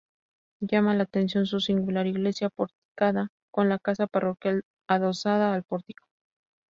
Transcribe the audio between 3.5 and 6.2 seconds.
con la casa parroquial adosada al pórtico.